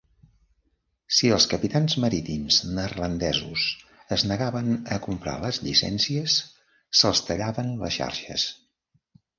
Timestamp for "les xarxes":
7.85-8.51